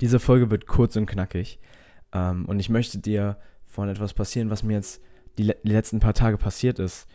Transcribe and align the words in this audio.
Diese 0.00 0.18
Folge 0.20 0.50
wird 0.50 0.66
kurz 0.66 0.96
und 0.96 1.06
knackig. 1.06 1.58
Ähm, 2.12 2.44
und 2.46 2.60
ich 2.60 2.68
möchte 2.68 2.98
dir 2.98 3.38
von 3.64 3.88
etwas 3.88 4.14
passieren, 4.14 4.50
was 4.50 4.62
mir 4.62 4.74
jetzt 4.74 5.02
die, 5.38 5.44
le 5.44 5.56
die 5.62 5.72
letzten 5.72 6.00
paar 6.00 6.14
Tage 6.14 6.38
passiert 6.38 6.78
ist. 6.78 7.06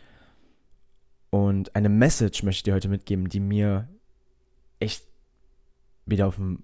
Und 1.30 1.74
eine 1.74 1.88
Message 1.88 2.42
möchte 2.42 2.58
ich 2.58 2.62
dir 2.64 2.74
heute 2.74 2.88
mitgeben, 2.88 3.28
die 3.28 3.40
mir 3.40 3.88
echt 4.80 5.06
wieder 6.04 6.26
auf 6.26 6.36
dem 6.36 6.62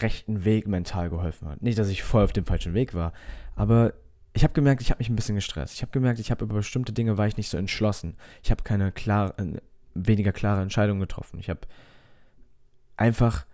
rechten 0.00 0.44
Weg 0.44 0.68
mental 0.68 1.10
geholfen 1.10 1.48
hat. 1.48 1.62
Nicht, 1.62 1.78
dass 1.78 1.88
ich 1.88 2.02
voll 2.02 2.24
auf 2.24 2.32
dem 2.32 2.46
falschen 2.46 2.74
Weg 2.74 2.94
war, 2.94 3.12
aber 3.54 3.94
ich 4.32 4.42
habe 4.42 4.52
gemerkt, 4.52 4.82
ich 4.82 4.90
habe 4.90 4.98
mich 4.98 5.08
ein 5.08 5.16
bisschen 5.16 5.36
gestresst. 5.36 5.74
Ich 5.74 5.82
habe 5.82 5.92
gemerkt, 5.92 6.18
ich 6.18 6.30
habe 6.30 6.44
über 6.44 6.56
bestimmte 6.56 6.92
Dinge 6.92 7.16
war 7.16 7.26
ich 7.28 7.36
nicht 7.36 7.48
so 7.48 7.56
entschlossen. 7.56 8.16
Ich 8.42 8.50
habe 8.50 8.64
keine 8.64 8.90
klare, 8.90 9.34
äh, 9.38 9.60
weniger 9.94 10.32
klare 10.32 10.60
Entscheidungen 10.60 11.00
getroffen. 11.00 11.38
Ich 11.38 11.48
habe 11.48 11.60
einfach 12.96 13.46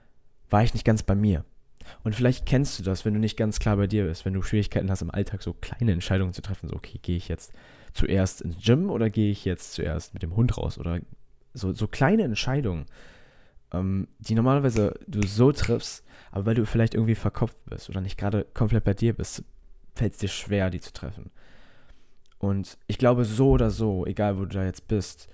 war 0.49 0.63
ich 0.63 0.75
nicht 0.75 0.85
ganz 0.85 1.03
bei 1.03 1.15
mir. 1.15 1.45
Und 2.05 2.15
vielleicht 2.15 2.47
kennst 2.47 2.79
du 2.79 2.83
das, 2.83 3.05
wenn 3.05 3.15
du 3.15 3.21
nicht 3.21 3.37
ganz 3.37 3.59
klar 3.59 3.77
bei 3.77 3.87
dir 3.87 4.05
bist, 4.05 4.25
wenn 4.25 4.35
du 4.35 4.43
Schwierigkeiten 4.43 4.91
hast 4.91 5.03
im 5.03 5.11
Alltag, 5.11 5.43
so 5.43 5.55
kleine 5.55 5.93
Entscheidungen 5.93 6.33
zu 6.33 6.43
treffen, 6.43 6.69
so, 6.69 6.77
okay, 6.77 6.99
gehe 7.03 7.17
ich 7.17 7.29
jetzt 7.29 7.53
zuerst 7.93 8.41
ins 8.41 8.57
Gym 8.63 8.91
oder 8.91 9.11
gehe 9.11 9.31
ich 9.31 9.45
jetzt 9.45 9.73
zuerst 9.73 10.15
mit 10.15 10.23
dem 10.23 10.37
Hund 10.37 10.57
raus? 10.57 10.79
Oder 10.79 11.01
so, 11.55 11.73
so 11.73 11.89
kleine 11.89 12.23
Entscheidungen, 12.23 12.87
ähm, 13.73 14.09
die 14.19 14.35
normalerweise 14.35 14.95
du 15.07 15.27
so 15.27 15.53
triffst, 15.53 16.05
aber 16.31 16.47
weil 16.47 16.55
du 16.55 16.67
vielleicht 16.67 16.95
irgendwie 16.95 17.15
verkopft 17.15 17.59
bist 17.67 17.91
oder 17.91 18.01
nicht 18.01 18.19
gerade 18.19 18.47
komplett 18.55 18.85
bei 18.85 18.95
dir 18.95 19.15
bist, 19.15 19.45
fällt 19.95 20.13
es 20.13 20.19
dir 20.19 20.29
schwer, 20.29 20.71
die 20.71 20.81
zu 20.81 20.93
treffen. 20.93 21.31
Und 22.39 22.79
ich 22.87 22.99
glaube, 22.99 23.25
so 23.25 23.51
oder 23.51 23.71
so, 23.71 24.07
egal 24.07 24.39
wo 24.39 24.43
du 24.43 24.55
da 24.57 24.65
jetzt 24.65 24.89
bist, 24.89 25.29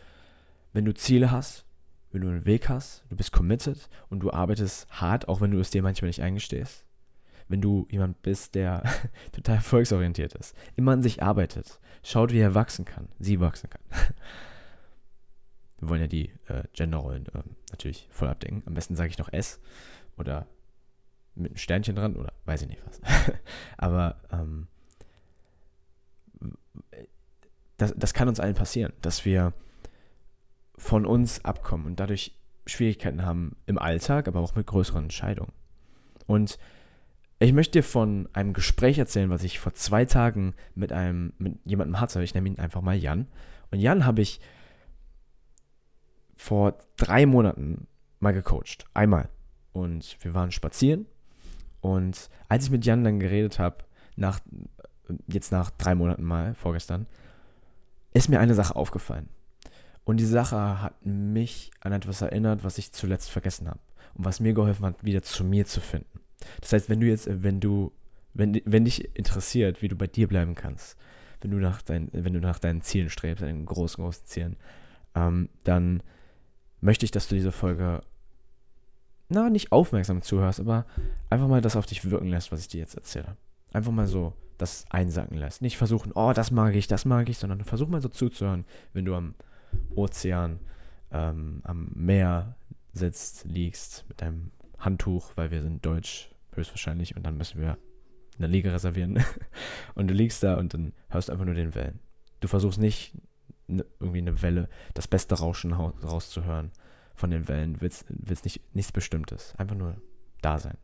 wenn 0.73 0.85
du 0.85 0.95
Ziele 0.95 1.31
hast, 1.31 1.66
wenn 2.13 2.23
du 2.23 2.29
einen 2.29 2.47
Weg 2.47 2.69
hast, 2.69 3.05
du 3.11 3.17
bist 3.17 3.33
committed 3.33 3.89
und 4.09 4.21
du 4.21 4.31
arbeitest 4.31 4.89
hart, 4.91 5.29
auch 5.29 5.41
wenn 5.41 5.51
du 5.51 5.59
es 5.59 5.71
dir 5.71 5.83
manchmal 5.83 6.09
nicht 6.09 6.23
eingestehst. 6.23 6.85
Wenn 7.49 7.61
du 7.61 7.87
jemand 7.91 8.23
bist, 8.23 8.55
der 8.55 8.83
total 9.33 9.57
erfolgsorientiert 9.57 10.35
ist, 10.35 10.57
immer 10.75 10.93
an 10.93 11.03
sich 11.03 11.23
arbeitet, 11.23 11.81
schaut, 12.03 12.33
wie 12.33 12.41
er 12.41 12.55
wachsen 12.55 12.85
kann, 12.85 13.09
sie 13.19 13.41
wachsen 13.41 13.71
kann. 13.71 13.83
Wir 15.79 15.91
wollen 15.91 16.01
ja 16.01 16.07
die 16.07 16.31
äh, 16.47 16.63
Genderrollen 16.73 17.27
äh, 17.27 17.43
natürlich 17.71 18.09
voll 18.11 18.29
abdecken. 18.29 18.63
Am 18.67 18.75
besten 18.75 18.97
sage 18.97 19.11
ich 19.11 19.19
noch 19.19 19.33
S 19.33 19.61
oder 20.17 20.47
mit 21.35 21.51
einem 21.51 21.59
Sternchen 21.59 21.95
dran 21.95 22.17
oder 22.17 22.33
weiß 22.47 22.63
ich 22.63 22.69
nicht 22.69 22.83
was. 22.87 23.01
Aber 23.77 24.17
ähm, 24.33 24.69
das, 27.77 27.95
das 27.97 28.15
kann 28.15 28.29
uns 28.29 28.41
allen 28.41 28.55
passieren, 28.55 28.93
dass 29.03 29.25
wir 29.25 29.53
von 30.87 31.05
uns 31.05 31.45
abkommen 31.45 31.85
und 31.85 31.99
dadurch 31.99 32.39
Schwierigkeiten 32.65 33.25
haben 33.25 33.57
im 33.67 33.77
Alltag, 33.77 34.29
aber 34.29 34.39
auch 34.39 34.55
mit 34.55 34.69
größeren 34.69 35.05
Entscheidungen. 35.05 35.53
Und 36.27 36.59
ich 37.41 37.53
möchte 37.53 37.81
dir 37.81 37.83
von 37.83 38.29
einem 38.33 38.53
Gespräch 38.53 38.97
erzählen, 38.97 39.29
was 39.29 39.43
ich 39.43 39.59
vor 39.59 39.75
zwei 39.75 40.05
Tagen 40.05 40.55
mit 40.77 40.93
einem, 40.93 41.33
mit 41.39 41.59
jemandem 41.65 42.01
hatte. 42.01 42.23
Ich 42.23 42.35
nenne 42.35 42.49
ihn 42.49 42.61
einfach 42.61 42.83
mal 42.83 42.97
Jan. 42.97 43.27
Und 43.73 43.81
Jan 43.81 44.07
habe 44.07 44.23
ich 44.23 44.41
vor 46.37 46.79
drei 46.97 47.27
Monaten 47.27 47.89
mal 48.21 48.33
gecoacht. 48.33 48.85
Einmal. 48.95 49.29
Und 49.73 50.17
wir 50.21 50.35
waren 50.35 50.53
spazieren. 50.53 51.07
Und 51.81 52.31
als 52.49 52.65
ich 52.65 52.71
mit 52.71 52.87
Jan 52.87 53.03
dann 53.03 53.19
geredet 53.19 53.59
habe, 53.59 53.79
nach, 54.15 54.39
jetzt 55.27 55.51
nach 55.51 55.71
drei 55.71 55.97
Monaten 55.97 56.23
mal, 56.23 56.55
vorgestern, 56.55 57.07
ist 58.15 58.29
mir 58.29 58.39
eine 58.39 58.55
Sache 58.55 58.77
aufgefallen. 58.77 59.29
Und 60.07 60.19
die 60.19 60.25
Sache 60.25 60.81
hat 60.81 61.05
mich 61.05 61.73
an 61.81 61.93
etwas 61.93 62.23
erinnert, 62.23 62.63
was 62.63 62.79
ich 62.79 62.93
zuletzt 62.93 63.29
vergessen 63.29 63.67
habe. 63.67 63.81
Und 64.15 64.25
was 64.25 64.39
mir 64.39 64.55
geholfen 64.55 64.87
hat, 64.87 65.05
wieder 65.05 65.21
zu 65.23 65.43
mir 65.45 65.67
zu 65.67 65.81
finden. 65.81 66.21
Das 66.61 66.73
heißt, 66.73 66.89
wenn 66.89 67.01
du 67.01 67.09
jetzt, 67.09 67.29
wenn 67.43 67.59
du, 67.59 67.91
wenn, 68.33 68.63
wenn 68.65 68.85
dich 68.85 69.17
interessiert, 69.17 69.83
wie 69.83 69.89
du 69.89 69.97
bei 69.97 70.07
dir 70.07 70.29
bleiben 70.29 70.55
kannst, 70.55 70.97
wenn 71.41 71.51
du 71.51 71.57
nach, 71.57 71.83
dein, 71.83 72.09
wenn 72.13 72.33
du 72.33 72.41
nach 72.41 72.61
deinen 72.61 72.83
Zielen 72.83 73.11
strebst, 73.11 73.43
deinen 73.43 73.67
großen, 73.67 74.03
großen 74.03 74.27
Zielen, 74.27 74.57
ähm, 75.17 75.49
dann 75.65 76.05
möchte 76.81 77.05
ich, 77.05 77.11
dass 77.11 77.27
du 77.27 77.35
diese 77.35 77.51
Folge, 77.51 78.01
na, 79.29 79.51
nicht 79.51 79.73
aufmerksam 79.73 80.23
zuhörst, 80.23 80.61
aber 80.61 80.87
einfach 81.31 81.49
mal 81.49 81.61
das 81.61 81.75
auf 81.75 81.87
dich 81.87 82.09
wirken 82.09 82.29
lässt, 82.29 82.53
was 82.53 82.61
ich 82.61 82.69
dir 82.69 82.79
jetzt 82.79 82.95
erzähle. 82.95 83.37
Einfach 83.73 83.93
mal 83.93 84.07
so 84.07 84.35
das 84.57 84.85
einsacken 84.89 85.37
lässt. 85.37 85.63
Nicht 85.63 85.77
versuchen, 85.77 86.13
oh, 86.15 86.33
das 86.33 86.53
mag 86.53 86.77
ich, 86.77 86.87
das 86.87 87.05
mag 87.07 87.29
ich, 87.29 87.39
sondern 87.39 87.65
versuch 87.65 87.89
mal 87.89 88.01
so 88.01 88.09
zuzuhören, 88.09 88.65
wenn 88.93 89.05
du 89.05 89.17
am 89.17 89.35
Ozean, 89.95 90.61
ähm, 91.11 91.61
am 91.65 91.91
Meer 91.95 92.57
sitzt, 92.93 93.45
liegst 93.45 94.05
mit 94.09 94.21
deinem 94.21 94.51
Handtuch, 94.79 95.33
weil 95.37 95.51
wir 95.51 95.63
sind 95.63 95.85
deutsch 95.85 96.31
höchstwahrscheinlich 96.53 97.17
und 97.17 97.25
dann 97.25 97.37
müssen 97.37 97.61
wir 97.61 97.79
eine 98.39 98.47
Liege 98.47 98.73
reservieren. 98.73 99.23
und 99.95 100.09
du 100.09 100.15
liegst 100.15 100.43
da 100.43 100.57
und 100.57 100.75
dann 100.75 100.93
hörst 101.09 101.31
einfach 101.31 101.45
nur 101.45 101.55
den 101.55 101.75
Wellen. 101.75 102.01
Du 102.41 102.49
versuchst 102.49 102.79
nicht 102.79 103.15
ne, 103.67 103.85
irgendwie 104.01 104.19
eine 104.19 104.43
Welle, 104.43 104.69
das 104.95 105.09
beste 105.09 105.37
Rauschen 105.37 105.73
rauszuhören 105.73 106.71
von 107.15 107.31
den 107.31 107.49
Wellen, 107.49 107.81
willst, 107.81 108.05
willst 108.09 108.45
nicht, 108.45 108.61
nichts 108.75 108.93
Bestimmtes. 108.93 109.55
Einfach 109.57 109.77
nur 109.77 109.97
da 110.43 110.59
sein. 110.59 110.77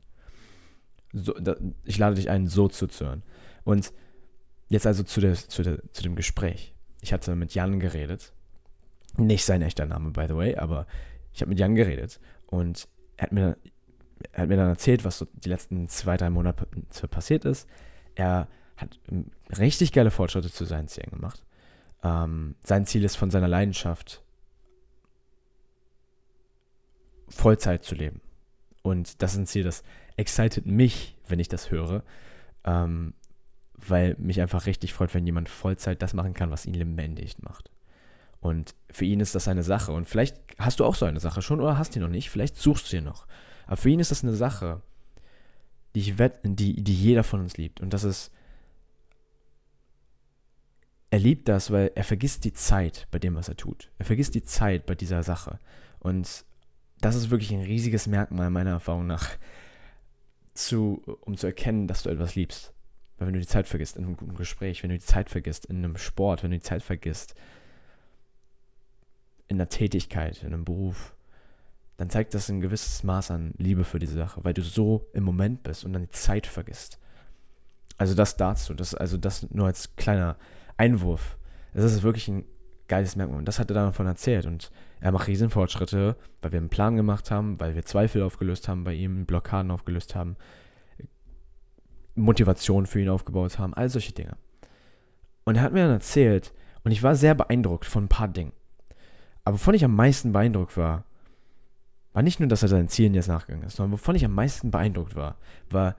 So, 1.12 1.34
da, 1.34 1.56
ich 1.84 1.98
lade 1.98 2.16
dich 2.16 2.31
ein, 2.31 2.47
so 2.47 2.69
zuzuhören. 2.69 3.22
Und 3.64 3.92
jetzt 4.69 4.86
also 4.86 5.02
zu, 5.02 5.20
der, 5.20 5.34
zu, 5.34 5.62
der, 5.62 5.78
zu 5.92 6.02
dem 6.02 6.16
Gespräch. 6.16 6.75
Ich 7.02 7.12
hatte 7.12 7.34
mit 7.34 7.54
Jan 7.54 7.81
geredet 7.81 8.32
nicht 9.16 9.44
sein 9.44 9.62
echter 9.62 9.86
Name, 9.86 10.10
by 10.10 10.26
the 10.28 10.36
way, 10.36 10.56
aber 10.56 10.86
ich 11.32 11.40
habe 11.40 11.50
mit 11.50 11.58
Jan 11.58 11.74
geredet 11.74 12.20
und 12.46 12.88
er 13.16 13.24
hat 13.24 13.32
mir, 13.32 13.56
er 14.32 14.42
hat 14.42 14.48
mir 14.48 14.56
dann 14.56 14.68
erzählt, 14.68 15.04
was 15.04 15.18
so 15.18 15.26
die 15.32 15.48
letzten 15.48 15.88
zwei, 15.88 16.16
drei 16.16 16.30
Monate 16.30 16.66
passiert 17.08 17.44
ist. 17.44 17.68
Er 18.14 18.48
hat 18.76 18.98
richtig 19.58 19.92
geile 19.92 20.10
Fortschritte 20.10 20.50
zu 20.50 20.64
seinen 20.64 20.88
Zielen 20.88 21.10
gemacht. 21.10 21.44
Ähm, 22.02 22.56
sein 22.62 22.86
Ziel 22.86 23.04
ist, 23.04 23.16
von 23.16 23.30
seiner 23.30 23.48
Leidenschaft 23.48 24.22
Vollzeit 27.28 27.84
zu 27.84 27.94
leben. 27.94 28.20
Und 28.82 29.22
das 29.22 29.32
ist 29.32 29.38
ein 29.38 29.46
Ziel, 29.46 29.64
das 29.64 29.82
excited 30.16 30.66
mich, 30.66 31.16
wenn 31.28 31.38
ich 31.38 31.48
das 31.48 31.70
höre, 31.70 32.02
ähm, 32.64 33.14
weil 33.74 34.16
mich 34.18 34.40
einfach 34.40 34.66
richtig 34.66 34.92
freut, 34.92 35.14
wenn 35.14 35.26
jemand 35.26 35.48
Vollzeit 35.48 36.02
das 36.02 36.14
machen 36.14 36.34
kann, 36.34 36.50
was 36.50 36.66
ihn 36.66 36.74
lebendig 36.74 37.42
macht. 37.42 37.70
Und 38.42 38.75
für 38.91 39.04
ihn 39.04 39.20
ist 39.20 39.36
das 39.36 39.47
eine 39.47 39.62
Sache. 39.62 39.92
Und 39.92 40.08
vielleicht 40.08 40.36
hast 40.58 40.80
du 40.80 40.84
auch 40.84 40.97
so 40.97 41.06
eine 41.06 41.20
Sache 41.20 41.42
schon 41.42 41.60
oder 41.60 41.78
hast 41.78 41.94
die 41.94 42.00
noch 42.00 42.08
nicht. 42.08 42.28
Vielleicht 42.28 42.56
suchst 42.56 42.86
du 42.86 42.91
sie 42.91 43.00
noch. 43.00 43.26
Aber 43.66 43.76
für 43.76 43.88
ihn 43.88 44.00
ist 44.00 44.10
das 44.10 44.25
eine 44.25 44.34
Sache, 44.34 44.82
die, 45.94 46.00
ich 46.00 46.19
wett, 46.19 46.41
die, 46.42 46.82
die 46.82 46.94
jeder 46.94 47.22
von 47.22 47.41
uns 47.41 47.56
liebt. 47.56 47.81
Und 47.81 47.94
das 47.94 48.02
ist, 48.02 48.32
er 51.10 51.20
liebt 51.20 51.48
das, 51.48 51.70
weil 51.70 51.92
er 51.94 52.02
vergisst 52.02 52.44
die 52.44 52.52
Zeit 52.52 53.06
bei 53.12 53.20
dem, 53.20 53.36
was 53.36 53.48
er 53.48 53.56
tut. 53.56 53.91
Er 53.98 54.06
vergisst 54.06 54.34
die 54.34 54.42
Zeit 54.42 54.86
bei 54.86 54.97
dieser 54.97 55.22
Sache. 55.22 55.60
Und 56.00 56.44
das 57.00 57.14
ist 57.14 57.31
wirklich 57.31 57.52
ein 57.52 57.62
riesiges 57.62 58.08
Merkmal 58.08 58.50
meiner 58.50 58.70
Erfahrung 58.70 59.06
nach, 59.06 59.31
zu, 60.52 61.00
um 61.20 61.36
zu 61.36 61.47
erkennen, 61.47 61.86
dass 61.86 62.02
du 62.02 62.10
etwas 62.10 62.34
liebst. 62.34 62.72
Weil 63.19 63.28
wenn 63.28 63.34
du 63.34 63.41
die 63.41 63.47
Zeit 63.47 63.69
vergisst 63.69 63.97
in 63.97 64.04
einem 64.04 64.16
guten 64.16 64.34
Gespräch, 64.34 64.82
wenn 64.82 64.91
du 64.91 64.98
die 64.98 65.04
Zeit 65.04 65.31
vergisst 65.31 65.66
in 65.66 65.76
einem 65.76 65.97
Sport, 65.97 66.42
wenn 66.42 66.50
du 66.50 66.56
die 66.56 66.62
Zeit 66.62 66.82
vergisst 66.82 67.36
in 69.52 69.58
der 69.58 69.68
Tätigkeit, 69.68 70.42
in 70.42 70.52
einem 70.52 70.64
Beruf, 70.64 71.14
dann 71.96 72.10
zeigt 72.10 72.34
das 72.34 72.48
ein 72.48 72.60
gewisses 72.60 73.04
Maß 73.04 73.30
an 73.30 73.54
Liebe 73.58 73.84
für 73.84 74.00
diese 74.00 74.14
Sache, 74.14 74.42
weil 74.42 74.54
du 74.54 74.62
so 74.62 75.06
im 75.12 75.22
Moment 75.22 75.62
bist 75.62 75.84
und 75.84 75.92
dann 75.92 76.02
die 76.02 76.10
Zeit 76.10 76.46
vergisst. 76.46 76.98
Also 77.98 78.14
das 78.14 78.36
dazu, 78.36 78.74
das, 78.74 78.94
also 78.94 79.16
das 79.16 79.48
nur 79.50 79.66
als 79.66 79.94
kleiner 79.94 80.36
Einwurf. 80.76 81.36
Das 81.74 81.84
ist 81.84 82.02
wirklich 82.02 82.26
ein 82.28 82.44
geiles 82.88 83.14
Merkmal. 83.14 83.38
Und 83.38 83.46
das 83.46 83.58
hat 83.58 83.70
er 83.70 83.74
davon 83.74 84.06
erzählt. 84.06 84.46
Und 84.46 84.72
er 85.00 85.12
macht 85.12 85.28
Riesenfortschritte, 85.28 86.16
weil 86.40 86.52
wir 86.52 86.58
einen 86.58 86.70
Plan 86.70 86.96
gemacht 86.96 87.30
haben, 87.30 87.60
weil 87.60 87.74
wir 87.74 87.84
Zweifel 87.84 88.22
aufgelöst 88.22 88.69
haben 88.69 88.84
bei 88.84 88.94
ihm, 88.94 89.26
Blockaden 89.26 89.70
aufgelöst 89.70 90.14
haben, 90.14 90.36
Motivation 92.14 92.87
für 92.87 93.00
ihn 93.00 93.08
aufgebaut 93.08 93.58
haben, 93.58 93.75
all 93.75 93.88
solche 93.88 94.12
Dinge. 94.12 94.37
Und 95.44 95.56
er 95.56 95.62
hat 95.62 95.72
mir 95.72 95.84
dann 95.84 95.93
erzählt, 95.93 96.52
und 96.84 96.90
ich 96.90 97.02
war 97.02 97.14
sehr 97.14 97.34
beeindruckt 97.34 97.87
von 97.87 98.04
ein 98.04 98.08
paar 98.08 98.28
Dingen. 98.28 98.52
Aber 99.44 99.54
wovon 99.54 99.74
ich 99.74 99.84
am 99.84 99.94
meisten 99.94 100.32
beeindruckt 100.32 100.76
war, 100.76 101.04
war 102.12 102.22
nicht 102.22 102.40
nur, 102.40 102.48
dass 102.48 102.62
er 102.62 102.68
seinen 102.68 102.88
Zielen 102.88 103.14
jetzt 103.14 103.28
nachgegangen 103.28 103.66
ist, 103.66 103.76
sondern 103.76 103.92
wovon 103.92 104.14
ich 104.14 104.24
am 104.24 104.34
meisten 104.34 104.70
beeindruckt 104.70 105.16
war, 105.16 105.36
war, 105.70 105.96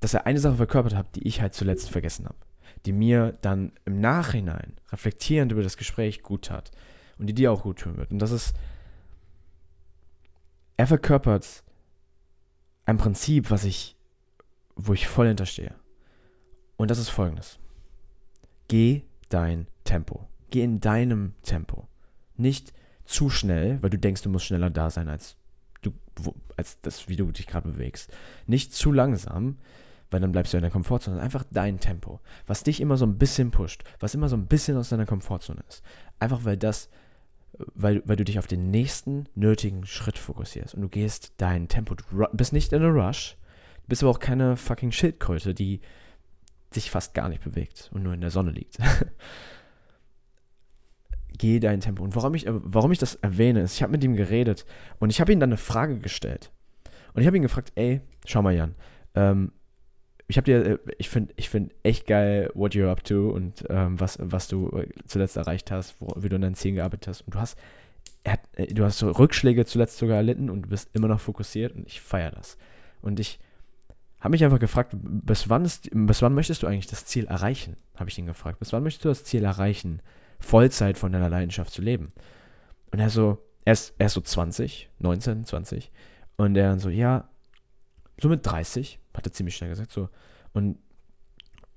dass 0.00 0.14
er 0.14 0.26
eine 0.26 0.40
Sache 0.40 0.56
verkörpert 0.56 0.94
hat, 0.94 1.14
die 1.14 1.26
ich 1.26 1.40
halt 1.40 1.54
zuletzt 1.54 1.90
vergessen 1.90 2.26
habe. 2.26 2.36
Die 2.84 2.92
mir 2.92 3.38
dann 3.42 3.72
im 3.84 4.00
Nachhinein, 4.00 4.76
reflektierend 4.90 5.52
über 5.52 5.62
das 5.62 5.76
Gespräch, 5.76 6.22
gut 6.22 6.46
tat. 6.46 6.72
Und 7.18 7.26
die 7.26 7.34
dir 7.34 7.52
auch 7.52 7.62
gut 7.62 7.78
tun 7.78 7.96
wird. 7.96 8.10
Und 8.10 8.18
das 8.18 8.32
ist, 8.32 8.56
er 10.76 10.88
verkörpert 10.88 11.62
ein 12.84 12.98
Prinzip, 12.98 13.50
was 13.50 13.64
ich, 13.64 13.96
wo 14.74 14.92
ich 14.92 15.06
voll 15.06 15.28
hinterstehe. 15.28 15.74
Und 16.76 16.90
das 16.90 16.98
ist 16.98 17.10
folgendes. 17.10 17.60
Geh 18.66 19.02
dein 19.28 19.68
Tempo. 19.84 20.26
Geh 20.52 20.62
in 20.62 20.78
deinem 20.78 21.34
Tempo. 21.42 21.88
Nicht 22.36 22.72
zu 23.04 23.28
schnell, 23.28 23.82
weil 23.82 23.90
du 23.90 23.98
denkst, 23.98 24.22
du 24.22 24.30
musst 24.30 24.46
schneller 24.46 24.70
da 24.70 24.88
sein, 24.90 25.08
als 25.08 25.36
du 26.14 26.34
als 26.56 26.80
das, 26.82 27.08
wie 27.08 27.16
du 27.16 27.30
dich 27.32 27.46
gerade 27.46 27.68
bewegst. 27.68 28.12
Nicht 28.46 28.74
zu 28.74 28.92
langsam, 28.92 29.56
weil 30.10 30.20
dann 30.20 30.32
bleibst 30.32 30.52
du 30.52 30.58
in 30.58 30.62
der 30.62 30.70
Komfortzone, 30.70 31.20
einfach 31.20 31.44
dein 31.50 31.80
Tempo, 31.80 32.20
was 32.46 32.62
dich 32.62 32.80
immer 32.80 32.96
so 32.96 33.06
ein 33.06 33.18
bisschen 33.18 33.50
pusht, 33.50 33.82
was 33.98 34.14
immer 34.14 34.28
so 34.28 34.36
ein 34.36 34.46
bisschen 34.46 34.76
aus 34.76 34.90
deiner 34.90 35.06
Komfortzone 35.06 35.62
ist. 35.68 35.82
Einfach 36.18 36.44
weil 36.44 36.56
das, 36.56 36.90
weil, 37.74 38.02
weil 38.04 38.16
du 38.16 38.24
dich 38.24 38.38
auf 38.38 38.46
den 38.46 38.70
nächsten 38.70 39.26
nötigen 39.34 39.86
Schritt 39.86 40.18
fokussierst 40.18 40.74
und 40.74 40.82
du 40.82 40.88
gehst 40.88 41.32
dein 41.38 41.68
Tempo. 41.68 41.94
Du 41.94 42.26
bist 42.32 42.52
nicht 42.52 42.72
in 42.72 42.82
a 42.82 42.88
Rush, 42.88 43.36
du 43.84 43.88
bist 43.88 44.02
aber 44.02 44.10
auch 44.10 44.20
keine 44.20 44.56
fucking 44.56 44.92
Schildkröte, 44.92 45.54
die 45.54 45.80
sich 46.70 46.90
fast 46.90 47.14
gar 47.14 47.28
nicht 47.28 47.42
bewegt 47.42 47.90
und 47.92 48.02
nur 48.02 48.14
in 48.14 48.20
der 48.20 48.30
Sonne 48.30 48.50
liegt. 48.50 48.78
Geh 51.38 51.60
dein 51.60 51.80
Tempo. 51.80 52.02
Und 52.02 52.14
warum 52.14 52.34
ich, 52.34 52.46
warum 52.48 52.92
ich 52.92 52.98
das 52.98 53.14
erwähne, 53.16 53.62
ist, 53.62 53.76
ich 53.76 53.82
habe 53.82 53.92
mit 53.92 54.04
ihm 54.04 54.16
geredet 54.16 54.64
und 54.98 55.10
ich 55.10 55.20
habe 55.20 55.32
ihm 55.32 55.40
dann 55.40 55.50
eine 55.50 55.56
Frage 55.56 55.98
gestellt. 55.98 56.50
Und 57.14 57.22
ich 57.22 57.26
habe 57.26 57.36
ihn 57.36 57.42
gefragt, 57.42 57.72
ey, 57.74 58.00
schau 58.26 58.42
mal 58.42 58.54
Jan, 58.54 58.74
ähm, 59.14 59.52
ich 60.32 60.36
habe 60.36 60.44
dir, 60.44 60.66
äh, 60.66 60.78
ich 60.98 61.08
finde 61.10 61.34
ich 61.36 61.50
find 61.50 61.74
echt 61.82 62.06
geil, 62.06 62.50
what 62.54 62.72
you're 62.72 62.90
up 62.90 63.04
to 63.04 63.30
und 63.30 63.64
ähm, 63.68 64.00
was, 64.00 64.18
was 64.20 64.48
du 64.48 64.70
äh, 64.70 64.88
zuletzt 65.06 65.36
erreicht 65.36 65.70
hast, 65.70 66.00
wo, 66.00 66.14
wie 66.16 66.28
du 66.28 66.36
an 66.36 66.42
deinen 66.42 66.54
Zielen 66.54 66.76
gearbeitet 66.76 67.08
hast. 67.08 67.20
Und 67.22 67.34
du 67.34 67.38
hast, 67.38 67.58
hat, 68.26 68.40
äh, 68.54 68.66
du 68.66 68.84
hast 68.84 68.98
so 68.98 69.10
Rückschläge 69.10 69.66
zuletzt 69.66 69.98
sogar 69.98 70.16
erlitten 70.16 70.48
und 70.48 70.62
du 70.62 70.68
bist 70.70 70.88
immer 70.94 71.08
noch 71.08 71.20
fokussiert 71.20 71.74
und 71.74 71.86
ich 71.86 72.00
feiere 72.00 72.30
das. 72.30 72.56
Und 73.02 73.20
ich 73.20 73.40
habe 74.20 74.30
mich 74.30 74.44
einfach 74.44 74.60
gefragt, 74.60 74.96
bis 75.02 75.48
wann, 75.48 75.64
ist, 75.64 75.90
bis 75.92 76.22
wann 76.22 76.34
möchtest 76.34 76.62
du 76.62 76.66
eigentlich 76.66 76.86
das 76.86 77.04
Ziel 77.04 77.26
erreichen? 77.26 77.76
Habe 77.96 78.08
ich 78.08 78.18
ihn 78.18 78.26
gefragt. 78.26 78.58
Bis 78.58 78.72
wann 78.72 78.84
möchtest 78.84 79.04
du 79.04 79.08
das 79.08 79.24
Ziel 79.24 79.44
erreichen, 79.44 80.00
Vollzeit 80.42 80.98
von 80.98 81.12
deiner 81.12 81.28
Leidenschaft 81.28 81.72
zu 81.72 81.82
leben? 81.82 82.12
Und 82.90 82.98
er 82.98 83.10
so, 83.10 83.38
er 83.64 83.72
ist, 83.72 83.94
er 83.98 84.06
ist 84.06 84.14
so 84.14 84.20
20, 84.20 84.90
19, 84.98 85.44
20. 85.44 85.90
Und 86.36 86.56
er 86.56 86.68
dann 86.68 86.78
so, 86.78 86.88
ja, 86.88 87.28
so 88.20 88.28
mit 88.28 88.44
30, 88.44 88.98
hat 89.14 89.26
er 89.26 89.32
ziemlich 89.32 89.56
schnell 89.56 89.70
gesagt, 89.70 89.90
so. 89.90 90.08
Und, 90.52 90.78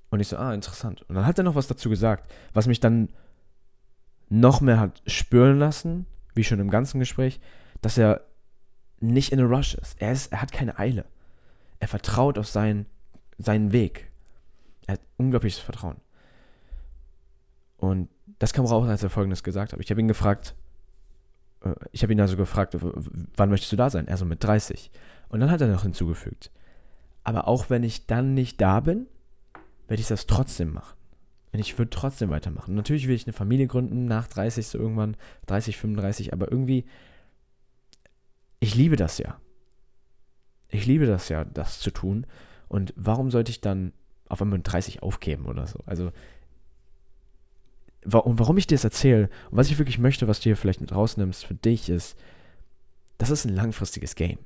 und 0.09 0.19
ich 0.19 0.27
so, 0.27 0.37
ah, 0.37 0.53
interessant. 0.53 1.03
Und 1.03 1.15
dann 1.15 1.25
hat 1.25 1.37
er 1.37 1.43
noch 1.43 1.55
was 1.55 1.67
dazu 1.67 1.89
gesagt, 1.89 2.31
was 2.53 2.67
mich 2.67 2.79
dann 2.79 3.09
noch 4.29 4.61
mehr 4.61 4.79
hat 4.79 5.01
spüren 5.07 5.59
lassen, 5.59 6.05
wie 6.33 6.43
schon 6.43 6.59
im 6.59 6.69
ganzen 6.69 6.99
Gespräch, 6.99 7.39
dass 7.81 7.97
er 7.97 8.25
nicht 8.99 9.31
in 9.31 9.39
a 9.39 9.43
rush 9.43 9.75
ist. 9.75 10.01
Er, 10.01 10.11
ist, 10.11 10.31
er 10.31 10.41
hat 10.41 10.51
keine 10.51 10.79
Eile. 10.79 11.05
Er 11.79 11.87
vertraut 11.87 12.37
auf 12.37 12.47
seinen, 12.47 12.85
seinen 13.37 13.71
Weg. 13.71 14.11
Er 14.87 14.93
hat 14.93 15.01
unglaubliches 15.17 15.59
Vertrauen. 15.59 15.97
Und 17.77 18.09
das 18.39 18.53
kam 18.53 18.65
raus, 18.65 18.87
als 18.87 19.03
er 19.03 19.09
folgendes 19.09 19.43
gesagt 19.43 19.73
hat. 19.73 19.79
Ich 19.79 19.89
habe 19.89 20.01
ihn 20.01 20.07
gefragt, 20.07 20.55
äh, 21.61 21.73
ich 21.91 22.03
habe 22.03 22.13
ihn 22.13 22.21
also 22.21 22.37
gefragt, 22.37 22.75
wann 23.35 23.49
möchtest 23.49 23.71
du 23.71 23.75
da 23.75 23.89
sein? 23.89 24.07
Er 24.07 24.17
so 24.17 24.25
mit 24.25 24.43
30. 24.43 24.91
Und 25.29 25.39
dann 25.39 25.51
hat 25.51 25.61
er 25.61 25.67
noch 25.67 25.83
hinzugefügt, 25.83 26.51
aber 27.23 27.47
auch 27.47 27.69
wenn 27.69 27.83
ich 27.83 28.07
dann 28.07 28.33
nicht 28.33 28.61
da 28.61 28.79
bin, 28.79 29.07
werde 29.87 30.01
ich 30.01 30.07
das 30.07 30.27
trotzdem 30.27 30.73
machen. 30.73 30.95
Und 31.51 31.59
ich 31.59 31.77
würde 31.77 31.89
trotzdem 31.89 32.29
weitermachen. 32.29 32.75
Natürlich 32.75 33.07
will 33.07 33.15
ich 33.15 33.25
eine 33.25 33.33
Familie 33.33 33.67
gründen, 33.67 34.05
nach 34.05 34.27
30 34.27 34.67
so 34.67 34.77
irgendwann, 34.77 35.15
30, 35.45 35.77
35, 35.77 36.33
aber 36.33 36.51
irgendwie, 36.51 36.85
ich 38.59 38.75
liebe 38.75 38.97
das 38.97 39.17
ja. 39.17 39.39
Ich 40.69 40.85
liebe 40.85 41.05
das 41.05 41.29
ja, 41.29 41.45
das 41.45 41.79
zu 41.79 41.91
tun. 41.91 42.27
Und 42.67 42.93
warum 42.97 43.31
sollte 43.31 43.51
ich 43.51 43.61
dann 43.61 43.93
auf 44.27 44.41
einmal 44.41 44.57
mit 44.57 44.71
30 44.71 45.01
aufgeben 45.01 45.45
oder 45.45 45.65
so? 45.65 45.79
Also, 45.85 46.11
warum, 48.05 48.39
warum 48.39 48.57
ich 48.57 48.67
dir 48.67 48.75
das 48.75 48.83
erzähle 48.83 49.29
und 49.51 49.57
was 49.57 49.69
ich 49.69 49.77
wirklich 49.77 49.99
möchte, 49.99 50.27
was 50.27 50.39
du 50.39 50.43
hier 50.43 50.57
vielleicht 50.57 50.81
mit 50.81 50.93
rausnimmst 50.93 51.45
für 51.45 51.55
dich 51.55 51.89
ist, 51.89 52.17
das 53.17 53.29
ist 53.29 53.45
ein 53.45 53.55
langfristiges 53.55 54.15
Game. 54.15 54.37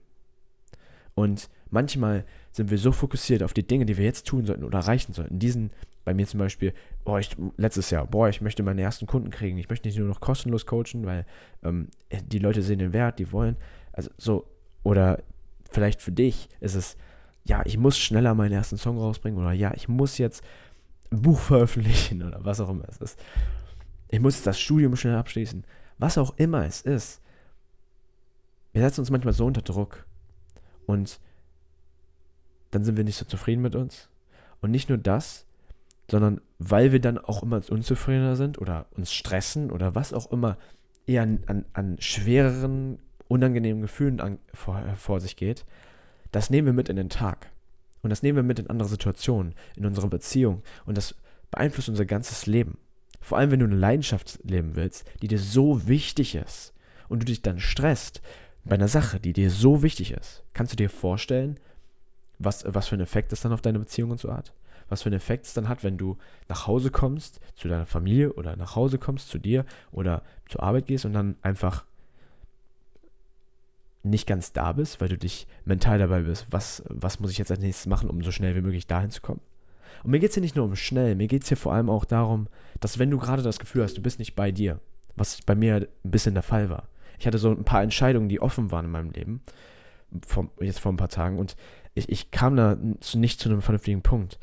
Und 1.16 1.50
manchmal 1.70 2.26
sind 2.52 2.72
wir 2.72 2.78
so 2.78 2.92
fokussiert 2.92 3.44
auf 3.44 3.54
die 3.54 3.68
Dinge, 3.68 3.86
die 3.86 3.98
wir 3.98 4.06
jetzt 4.06 4.28
tun 4.28 4.46
sollten 4.46 4.64
oder 4.64 4.80
erreichen 4.80 5.14
sollten. 5.14 5.40
Diesen, 5.40 5.72
bei 6.06 6.14
mir 6.14 6.26
zum 6.26 6.40
Beispiel, 6.40 6.74
boah, 7.04 7.20
ich, 7.20 7.36
letztes 7.58 7.90
Jahr, 7.90 8.08
boah, 8.08 8.30
ich 8.30 8.42
möchte 8.42 8.64
meine 8.64 8.82
ersten 8.82 9.06
Kunden 9.06 9.30
kriegen. 9.30 9.58
Ich 9.58 9.70
möchte 9.70 9.88
nicht 9.88 9.98
nur 9.98 10.08
noch 10.08 10.22
kostenlos 10.22 10.66
coachen, 10.66 11.06
weil 11.06 11.26
ähm, 11.64 11.90
die 12.28 12.40
Leute 12.40 12.62
sehen 12.62 12.80
den 12.80 12.94
Wert, 12.94 13.20
die 13.20 13.32
wollen. 13.32 13.58
Also 13.92 14.10
so, 14.18 14.46
oder 14.84 15.22
vielleicht 15.70 16.02
für 16.02 16.12
dich 16.12 16.48
ist 16.62 16.76
es, 16.76 16.96
ja, 17.44 17.64
ich 17.66 17.78
muss 17.78 17.98
schneller 17.98 18.34
meinen 18.34 18.54
ersten 18.54 18.78
Song 18.78 18.98
rausbringen 18.98 19.40
oder 19.40 19.52
ja, 19.52 19.74
ich 19.76 19.88
muss 19.88 20.18
jetzt 20.18 20.44
ein 21.12 21.22
Buch 21.22 21.40
veröffentlichen 21.40 22.24
oder 22.24 22.44
was 22.44 22.60
auch 22.60 22.70
immer 22.70 22.88
es 22.88 22.98
ist. 22.98 23.20
Ich 24.10 24.20
muss 24.20 24.42
das 24.44 24.60
Studium 24.60 24.96
schnell 24.96 25.16
abschließen. 25.16 25.64
Was 25.98 26.18
auch 26.18 26.38
immer 26.38 26.66
es 26.66 26.82
ist. 26.82 27.22
Wir 28.72 28.82
setzen 28.82 29.02
uns 29.02 29.12
manchmal 29.12 29.34
so 29.34 29.46
unter 29.46 29.62
Druck. 29.62 30.06
Und 30.86 31.20
dann 32.72 32.84
sind 32.84 32.98
wir 32.98 33.04
nicht 33.04 33.18
so 33.18 33.26
zufrieden 33.26 33.62
mit 33.62 33.76
uns. 33.76 34.10
Und 34.62 34.72
nicht 34.72 34.90
nur 34.90 34.98
das, 34.98 35.46
sondern 36.10 36.42
weil 36.58 36.92
wir 36.92 37.00
dann 37.00 37.18
auch 37.18 37.44
immer 37.44 37.62
unzufriedener 37.70 38.36
sind 38.36 38.60
oder 38.60 38.88
uns 38.92 39.14
stressen 39.14 39.72
oder 39.72 39.96
was 39.96 40.14
auch 40.14 40.32
immer 40.32 40.58
eher 41.06 41.24
an, 41.24 41.44
an, 41.48 41.66
an 41.74 41.98
schwereren, 42.00 43.00
unangenehmen 43.28 43.82
Gefühlen 43.82 44.20
an, 44.20 44.40
vor, 44.54 44.82
vor 44.96 45.20
sich 45.20 45.36
geht, 45.36 45.66
das 46.32 46.50
nehmen 46.50 46.68
wir 46.68 46.74
mit 46.74 46.90
in 46.90 46.96
den 46.96 47.10
Tag. 47.10 47.52
Und 48.02 48.10
das 48.10 48.24
nehmen 48.24 48.38
wir 48.38 48.44
mit 48.44 48.60
in 48.60 48.70
andere 48.70 48.88
Situationen, 48.88 49.54
in 49.76 49.86
unsere 49.86 50.08
Beziehung. 50.08 50.62
Und 50.86 50.98
das 50.98 51.16
beeinflusst 51.52 51.90
unser 51.90 52.06
ganzes 52.06 52.46
Leben. 52.46 52.78
Vor 53.22 53.38
allem, 53.38 53.52
wenn 53.52 53.60
du 53.60 53.66
eine 53.66 53.76
Leidenschaft 53.76 54.40
leben 54.44 54.76
willst, 54.76 55.06
die 55.22 55.28
dir 55.28 55.40
so 55.40 55.88
wichtig 55.88 56.36
ist 56.36 56.74
und 57.10 57.22
du 57.22 57.26
dich 57.26 57.42
dann 57.42 57.60
stresst 57.60 58.22
bei 58.64 58.76
einer 58.76 58.88
Sache, 58.88 59.20
die 59.20 59.34
dir 59.34 59.52
so 59.52 59.84
wichtig 59.84 60.12
ist. 60.12 60.44
Kannst 60.54 60.74
du 60.74 60.78
dir 60.78 60.90
vorstellen, 60.90 61.60
was, 62.38 62.64
was 62.68 62.88
für 62.88 62.96
einen 62.96 63.04
Effekt 63.04 63.32
das 63.32 63.42
dann 63.42 63.52
auf 63.52 63.62
deine 63.62 63.80
Beziehung 63.80 64.12
und 64.12 64.20
so 64.20 64.34
hat? 64.34 64.54
Was 64.88 65.04
für 65.04 65.10
einen 65.10 65.18
Effekt 65.18 65.46
es 65.46 65.54
dann 65.54 65.68
hat, 65.68 65.84
wenn 65.84 65.98
du 65.98 66.18
nach 66.48 66.66
Hause 66.66 66.90
kommst, 66.90 67.40
zu 67.56 67.68
deiner 67.68 67.86
Familie 67.86 68.34
oder 68.34 68.56
nach 68.56 68.76
Hause 68.76 68.98
kommst, 68.98 69.30
zu 69.30 69.38
dir 69.38 69.66
oder 69.92 70.24
zur 70.48 70.64
Arbeit 70.64 70.88
gehst 70.88 71.06
und 71.06 71.14
dann 71.14 71.36
einfach 71.42 71.86
nicht 74.10 74.28
ganz 74.28 74.54
da 74.54 74.74
bist, 74.74 75.02
weil 75.02 75.10
du 75.10 75.18
dich 75.18 75.48
mental 75.66 76.00
dabei 76.00 76.22
bist, 76.22 76.48
was, 76.50 76.84
was 76.88 77.20
muss 77.20 77.32
ich 77.32 77.38
jetzt 77.38 77.52
als 77.52 77.60
nächstes 77.60 77.88
machen, 77.88 78.10
um 78.10 78.22
so 78.22 78.32
schnell 78.32 78.56
wie 78.56 78.62
möglich 78.62 78.88
dahin 78.88 79.12
zu 79.12 79.22
kommen. 79.22 79.42
Und 80.04 80.12
mir 80.12 80.20
geht 80.20 80.30
es 80.30 80.36
hier 80.36 80.42
nicht 80.42 80.56
nur 80.56 80.66
um 80.66 80.76
schnell, 80.76 81.16
mir 81.16 81.28
geht 81.28 81.44
es 81.44 81.50
hier 81.50 81.58
vor 81.58 81.74
allem 81.74 81.90
auch 81.90 82.06
darum, 82.06 82.48
dass 82.80 83.00
wenn 83.00 83.12
du 83.12 83.18
gerade 83.18 83.44
das 83.44 83.60
Gefühl 83.60 83.84
hast, 83.84 83.98
du 83.98 84.02
bist 84.02 84.20
nicht 84.20 84.36
bei 84.36 84.52
dir, 84.52 84.80
was 85.16 85.42
bei 85.42 85.56
mir 85.56 85.88
ein 86.04 86.12
bisschen 86.12 86.34
der 86.34 86.44
Fall 86.44 86.70
war. 86.70 86.88
Ich 87.20 87.28
hatte 87.28 87.38
so 87.38 87.52
ein 87.52 87.66
paar 87.66 87.84
Entscheidungen, 87.84 88.30
die 88.30 88.42
offen 88.42 88.72
waren 88.72 88.86
in 88.86 88.92
meinem 88.92 89.12
Leben, 89.12 89.42
vom, 90.26 90.52
jetzt 90.60 90.80
vor 90.80 90.92
ein 90.92 90.98
paar 90.98 91.10
Tagen, 91.10 91.38
und 91.38 91.56
ich, 91.94 92.10
ich 92.10 92.32
kam 92.32 92.56
da 92.56 92.78
nicht 93.14 93.40
zu 93.40 93.50
einem 93.50 93.62
vernünftigen 93.62 94.02
Punkt. 94.02 94.40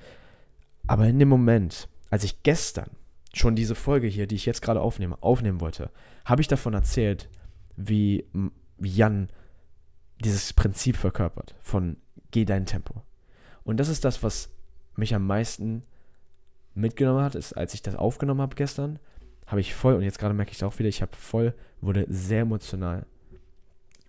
Aber 0.86 1.06
in 1.06 1.18
dem 1.18 1.28
Moment, 1.28 1.88
als 2.10 2.24
ich 2.24 2.42
gestern 2.42 2.90
schon 3.32 3.56
diese 3.56 3.74
Folge 3.74 4.06
hier, 4.06 4.26
die 4.26 4.34
ich 4.34 4.46
jetzt 4.46 4.62
gerade 4.62 4.80
aufnehme, 4.80 5.22
aufnehmen 5.22 5.60
wollte, 5.60 5.90
habe 6.24 6.42
ich 6.42 6.48
davon 6.48 6.74
erzählt, 6.74 7.28
wie, 7.76 8.24
wie 8.78 8.90
Jan 8.90 9.28
dieses 10.20 10.52
Prinzip 10.52 10.96
verkörpert 10.96 11.54
von 11.60 11.96
geh 12.30 12.44
dein 12.44 12.66
Tempo. 12.66 13.02
Und 13.64 13.78
das 13.78 13.88
ist 13.88 14.04
das, 14.04 14.22
was 14.22 14.50
mich 14.96 15.14
am 15.14 15.26
meisten 15.26 15.82
mitgenommen 16.74 17.22
hat, 17.22 17.34
ist, 17.34 17.52
als 17.52 17.74
ich 17.74 17.82
das 17.82 17.94
aufgenommen 17.96 18.40
habe 18.40 18.56
gestern, 18.56 18.98
habe 19.46 19.60
ich 19.60 19.74
voll, 19.74 19.94
und 19.94 20.02
jetzt 20.02 20.18
gerade 20.18 20.34
merke 20.34 20.50
ich 20.50 20.58
es 20.58 20.62
auch 20.62 20.78
wieder, 20.78 20.88
ich 20.88 21.02
habe 21.02 21.16
voll, 21.16 21.54
wurde 21.80 22.06
sehr 22.08 22.42
emotional, 22.42 23.06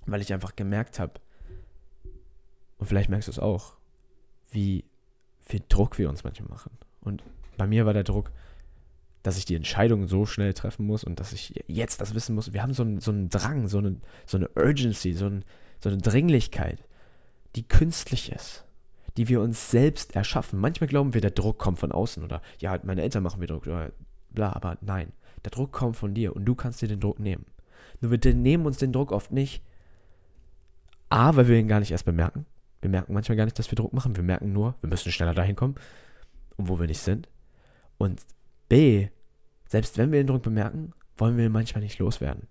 weil 0.06 0.22
ich 0.22 0.34
einfach 0.34 0.56
gemerkt 0.56 1.00
habe, 1.00 1.14
und 2.78 2.88
vielleicht 2.88 3.10
merkst 3.10 3.28
du 3.28 3.32
es 3.32 3.40
auch, 3.40 3.74
wie 4.52 4.86
viel 5.42 5.62
Druck 5.68 5.98
wir 5.98 6.10
uns 6.10 6.24
manchmal 6.24 6.50
machen. 6.50 6.72
Und 7.02 7.24
bei 7.58 7.66
mir 7.66 7.86
war 7.86 7.94
der 7.94 8.04
Druck, 8.04 8.32
dass 9.24 9.38
ich 9.38 9.46
die 9.46 9.56
Entscheidung 9.56 10.08
so 10.08 10.26
schnell 10.26 10.54
treffen 10.54 10.86
muss 10.86 11.04
und 11.04 11.20
dass 11.20 11.34
ich 11.34 11.64
jetzt 11.68 12.02
das 12.02 12.14
wissen 12.14 12.36
muss. 12.36 12.54
Wir 12.54 12.62
haben 12.62 12.74
so 12.74 12.84
einen, 12.84 13.00
so 13.00 13.12
einen 13.12 13.30
Drang, 13.30 13.68
so 13.68 13.80
eine, 13.80 13.98
so 14.26 14.38
eine 14.38 14.50
Urgency, 14.56 15.14
so, 15.14 15.26
ein, 15.26 15.44
so 15.80 15.90
eine 15.90 16.00
Dringlichkeit, 16.00 16.84
die 17.56 17.68
künstlich 17.68 18.32
ist, 18.32 18.66
die 19.18 19.28
wir 19.28 19.42
uns 19.42 19.72
selbst 19.72 20.16
erschaffen. 20.16 20.60
Manchmal 20.60 20.88
glauben 20.88 21.14
wir, 21.14 21.22
der 21.22 21.32
Druck 21.32 21.58
kommt 21.58 21.80
von 21.80 21.92
außen 21.92 22.24
oder 22.24 22.42
ja, 22.60 22.80
meine 22.84 23.02
Eltern 23.02 23.24
machen 23.24 23.40
mir 23.40 23.48
Druck 23.48 23.68
oder 23.68 23.92
bla, 24.32 24.54
aber 24.54 24.78
nein, 24.82 25.12
der 25.44 25.52
Druck 25.52 25.72
kommt 25.72 25.98
von 25.98 26.14
dir 26.14 26.36
und 26.36 26.46
du 26.46 26.56
kannst 26.56 26.82
dir 26.82 26.88
den 26.88 27.00
Druck 27.00 27.20
nehmen. 27.20 27.46
Nur 28.02 28.12
wir 28.12 28.34
nehmen 28.34 28.66
uns 28.66 28.78
den 28.78 28.92
Druck 28.92 29.12
oft 29.12 29.32
nicht. 29.32 29.64
A, 31.10 31.36
weil 31.36 31.48
wir 31.48 31.58
ihn 31.58 31.68
gar 31.68 31.80
nicht 31.80 31.92
erst 31.92 32.06
bemerken. 32.06 32.46
Wir 32.82 32.90
merken 32.90 33.14
manchmal 33.14 33.38
gar 33.38 33.46
nicht, 33.46 33.58
dass 33.58 33.72
wir 33.72 33.76
Druck 33.76 33.94
machen. 33.94 34.16
Wir 34.16 34.24
merken 34.24 34.54
nur, 34.54 34.76
wir 34.82 34.90
müssen 34.90 35.12
schneller 35.12 35.34
dahin 35.34 35.56
kommen 35.56 35.76
und 36.58 36.68
wo 36.68 36.80
wir 36.80 36.88
nicht 36.88 37.02
sind. 37.02 37.28
Und 37.98 38.22
B, 38.70 39.08
selbst 39.68 39.98
wenn 39.98 40.12
wir 40.12 40.22
den 40.22 40.28
Druck 40.28 40.44
bemerken, 40.44 40.94
wollen 41.16 41.38
wir 41.38 41.46
ihn 41.46 41.52
manchmal 41.52 41.84
nicht 41.84 41.98
loswerden. 42.00 42.48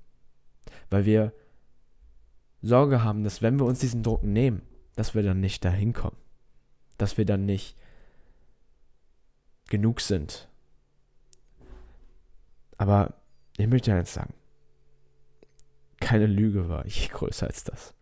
Weil 0.90 1.04
wir 1.04 1.32
Sorge 2.62 3.02
haben, 3.02 3.24
dass 3.24 3.42
wenn 3.42 3.58
wir 3.58 3.66
uns 3.66 3.80
diesen 3.80 4.02
Druck 4.02 4.22
nehmen, 4.22 4.62
dass 4.94 5.14
wir 5.14 5.22
dann 5.22 5.40
nicht 5.40 5.64
dahin 5.64 5.92
kommen. 5.92 6.16
Dass 6.98 7.18
wir 7.18 7.24
dann 7.24 7.44
nicht 7.44 7.76
genug 9.68 10.00
sind. 10.00 10.48
Aber 12.78 13.14
ich 13.56 13.66
möchte 13.66 13.94
eins 13.94 14.12
sagen. 14.12 14.34
Keine 16.00 16.26
Lüge 16.26 16.68
war 16.68 16.86
je 16.86 17.08
größer 17.12 17.46
als 17.46 17.64
das. 17.64 17.94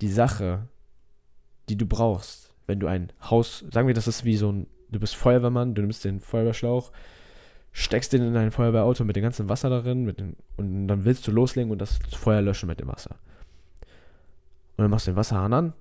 die 0.00 0.10
Sache, 0.10 0.68
die 1.68 1.76
du 1.76 1.86
brauchst, 1.86 2.54
wenn 2.66 2.80
du 2.80 2.86
ein 2.86 3.12
Haus, 3.22 3.64
sagen 3.72 3.88
wir, 3.88 3.94
das 3.94 4.08
ist 4.08 4.24
wie 4.24 4.36
so 4.36 4.52
ein, 4.52 4.66
du 4.90 5.00
bist 5.00 5.16
Feuerwehrmann, 5.16 5.74
du 5.74 5.82
nimmst 5.82 6.04
den 6.04 6.20
Feuerwehrschlauch, 6.20 6.92
steckst 7.72 8.12
den 8.12 8.22
in 8.22 8.34
dein 8.34 8.50
Feuerwehrauto 8.50 9.04
mit 9.04 9.16
dem 9.16 9.22
ganzen 9.22 9.48
Wasser 9.48 9.70
darin 9.70 10.06
den, 10.06 10.36
und 10.56 10.88
dann 10.88 11.04
willst 11.04 11.26
du 11.26 11.32
loslegen 11.32 11.70
und 11.70 11.78
das 11.78 11.98
Feuer 12.16 12.42
löschen 12.42 12.68
mit 12.68 12.80
dem 12.80 12.88
Wasser. 12.88 13.16
Und 14.78 14.84
dann 14.84 14.90
machst 14.90 15.08
du 15.08 15.10
den 15.10 15.16
Wasserhahn 15.16 15.52
an 15.52 15.72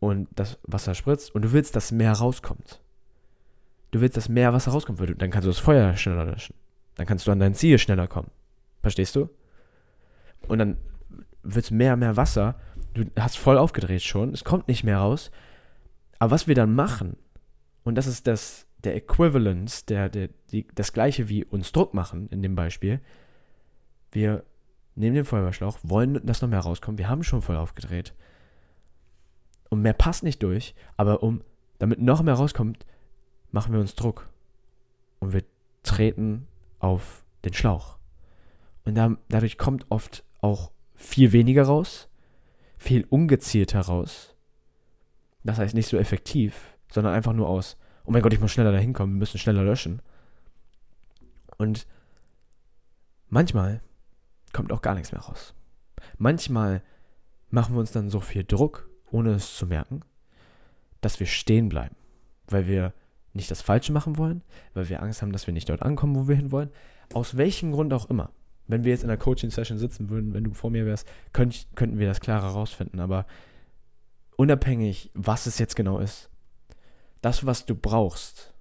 und 0.00 0.28
das 0.34 0.58
Wasser 0.64 0.94
spritzt 0.94 1.32
und 1.32 1.42
du 1.42 1.52
willst, 1.52 1.76
dass 1.76 1.92
mehr 1.92 2.12
rauskommt. 2.12 2.82
Du 3.92 4.00
willst, 4.00 4.16
dass 4.16 4.28
mehr 4.28 4.52
Wasser 4.52 4.72
rauskommt, 4.72 4.98
dann 5.00 5.30
kannst 5.30 5.46
du 5.46 5.50
das 5.50 5.60
Feuer 5.60 5.94
schneller 5.96 6.24
löschen. 6.24 6.56
Dann 6.96 7.06
kannst 7.06 7.24
du 7.26 7.30
an 7.30 7.38
dein 7.38 7.54
Ziel 7.54 7.78
schneller 7.78 8.08
kommen. 8.08 8.32
Verstehst 8.82 9.14
du? 9.14 9.30
Und 10.48 10.58
dann 10.58 10.76
wird 11.44 11.70
mehr, 11.70 11.96
mehr 11.96 12.16
Wasser. 12.16 12.56
Du 12.94 13.04
hast 13.16 13.38
voll 13.38 13.56
aufgedreht 13.56 14.02
schon. 14.02 14.34
Es 14.34 14.42
kommt 14.42 14.66
nicht 14.66 14.82
mehr 14.82 14.98
raus. 14.98 15.30
Aber 16.18 16.32
was 16.32 16.48
wir 16.48 16.56
dann 16.56 16.74
machen, 16.74 17.16
und 17.84 17.94
das 17.94 18.08
ist 18.08 18.26
das, 18.26 18.66
der 18.82 18.96
Equivalent, 18.96 19.88
der, 19.88 20.08
der, 20.08 20.30
die, 20.50 20.66
das 20.74 20.92
gleiche 20.92 21.28
wie 21.28 21.44
uns 21.44 21.70
Druck 21.70 21.94
machen 21.94 22.28
in 22.30 22.42
dem 22.42 22.56
Beispiel. 22.56 23.00
Wir 24.10 24.42
nehmen 24.96 25.14
den 25.14 25.24
Feuerwehrschlauch, 25.24 25.78
wollen, 25.84 26.24
dass 26.26 26.42
noch 26.42 26.48
mehr 26.48 26.58
rauskommt. 26.58 26.98
Wir 26.98 27.08
haben 27.08 27.22
schon 27.22 27.40
voll 27.40 27.56
aufgedreht. 27.56 28.14
Und 29.72 29.80
mehr 29.80 29.94
passt 29.94 30.22
nicht 30.22 30.42
durch, 30.42 30.74
aber 30.98 31.22
um, 31.22 31.42
damit 31.78 31.98
noch 31.98 32.22
mehr 32.22 32.34
rauskommt, 32.34 32.84
machen 33.52 33.72
wir 33.72 33.80
uns 33.80 33.94
Druck. 33.94 34.28
Und 35.18 35.32
wir 35.32 35.44
treten 35.82 36.46
auf 36.78 37.24
den 37.42 37.54
Schlauch. 37.54 37.96
Und 38.84 38.96
da, 38.96 39.16
dadurch 39.30 39.56
kommt 39.56 39.86
oft 39.88 40.24
auch 40.42 40.72
viel 40.94 41.32
weniger 41.32 41.62
raus, 41.62 42.10
viel 42.76 43.06
ungezielter 43.08 43.80
raus. 43.80 44.36
Das 45.42 45.56
heißt 45.56 45.74
nicht 45.74 45.88
so 45.88 45.96
effektiv, 45.96 46.76
sondern 46.90 47.14
einfach 47.14 47.32
nur 47.32 47.48
aus, 47.48 47.78
oh 48.04 48.10
mein 48.10 48.20
Gott, 48.20 48.34
ich 48.34 48.40
muss 48.40 48.52
schneller 48.52 48.72
dahin 48.72 48.92
kommen, 48.92 49.14
wir 49.14 49.20
müssen 49.20 49.38
schneller 49.38 49.64
löschen. 49.64 50.02
Und 51.56 51.86
manchmal 53.30 53.80
kommt 54.52 54.70
auch 54.70 54.82
gar 54.82 54.96
nichts 54.96 55.12
mehr 55.12 55.22
raus. 55.22 55.54
Manchmal 56.18 56.82
machen 57.48 57.74
wir 57.74 57.80
uns 57.80 57.92
dann 57.92 58.10
so 58.10 58.20
viel 58.20 58.44
Druck, 58.44 58.91
ohne 59.12 59.34
es 59.34 59.56
zu 59.56 59.66
merken, 59.66 60.00
dass 61.00 61.20
wir 61.20 61.26
stehen 61.26 61.68
bleiben, 61.68 61.96
weil 62.48 62.66
wir 62.66 62.92
nicht 63.32 63.50
das 63.50 63.62
Falsche 63.62 63.92
machen 63.92 64.18
wollen, 64.18 64.42
weil 64.74 64.88
wir 64.88 65.02
Angst 65.02 65.22
haben, 65.22 65.32
dass 65.32 65.46
wir 65.46 65.54
nicht 65.54 65.68
dort 65.68 65.82
ankommen, 65.82 66.16
wo 66.16 66.28
wir 66.28 66.36
hinwollen. 66.36 66.70
Aus 67.14 67.36
welchem 67.36 67.72
Grund 67.72 67.92
auch 67.92 68.10
immer. 68.10 68.30
Wenn 68.66 68.84
wir 68.84 68.92
jetzt 68.92 69.02
in 69.02 69.10
einer 69.10 69.18
Coaching-Session 69.18 69.78
sitzen 69.78 70.08
würden, 70.10 70.34
wenn 70.34 70.44
du 70.44 70.52
vor 70.52 70.70
mir 70.70 70.86
wärst, 70.86 71.06
könnt, 71.32 71.66
könnten 71.74 71.98
wir 71.98 72.06
das 72.06 72.20
klarer 72.20 72.48
herausfinden. 72.48 73.00
Aber 73.00 73.26
unabhängig, 74.36 75.10
was 75.14 75.46
es 75.46 75.58
jetzt 75.58 75.76
genau 75.76 75.98
ist, 75.98 76.30
das, 77.20 77.44
was 77.46 77.66
du 77.66 77.74
brauchst, 77.74 78.54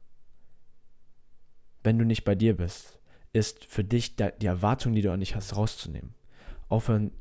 wenn 1.83 1.97
du 1.97 2.05
nicht 2.05 2.23
bei 2.23 2.35
dir 2.35 2.55
bist, 2.57 2.99
ist 3.33 3.65
für 3.65 3.83
dich 3.83 4.15
die 4.15 4.45
Erwartung, 4.45 4.93
die 4.93 5.01
du 5.01 5.11
an 5.11 5.19
dich 5.19 5.35
hast, 5.35 5.55
rauszunehmen. 5.55 6.13
Aufhören, 6.67 7.11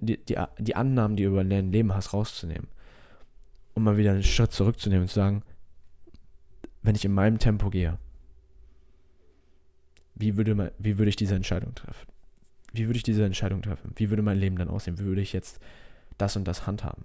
die, 0.00 0.18
die, 0.18 0.36
die 0.58 0.76
Annahmen, 0.76 1.16
die 1.16 1.24
du 1.24 1.30
über 1.30 1.44
dein 1.44 1.72
Leben 1.72 1.94
hast, 1.94 2.12
rauszunehmen. 2.12 2.68
Um 3.74 3.84
mal 3.84 3.96
wieder 3.96 4.12
einen 4.12 4.22
Schritt 4.22 4.52
zurückzunehmen 4.52 5.02
und 5.02 5.08
zu 5.08 5.14
sagen, 5.14 5.42
wenn 6.82 6.94
ich 6.94 7.04
in 7.04 7.12
meinem 7.12 7.38
Tempo 7.38 7.70
gehe, 7.70 7.98
wie 10.14 10.36
würde, 10.36 10.54
man, 10.54 10.70
wie 10.78 10.98
würde 10.98 11.08
ich 11.08 11.16
diese 11.16 11.34
Entscheidung 11.34 11.74
treffen? 11.74 12.06
Wie 12.72 12.86
würde 12.86 12.96
ich 12.96 13.02
diese 13.02 13.24
Entscheidung 13.24 13.62
treffen? 13.62 13.92
Wie 13.96 14.10
würde 14.10 14.22
mein 14.22 14.38
Leben 14.38 14.56
dann 14.56 14.68
aussehen? 14.68 14.98
Wie 14.98 15.04
würde 15.04 15.20
ich 15.20 15.32
jetzt 15.32 15.60
das 16.18 16.36
und 16.36 16.46
das 16.46 16.66
handhaben? 16.66 17.04